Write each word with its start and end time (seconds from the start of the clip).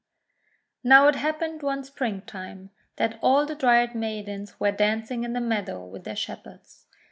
Now 0.83 1.07
it 1.09 1.13
happened 1.15 1.61
one 1.61 1.83
Springtime, 1.83 2.71
that 2.95 3.19
all 3.21 3.45
the 3.45 3.53
Dryad 3.53 3.93
Maidens 3.93 4.59
were 4.59 4.71
dancing 4.71 5.23
in 5.23 5.33
the 5.33 5.39
meadow 5.39 5.85
with 5.85 6.05
their 6.05 6.15
Shepherds. 6.15 6.87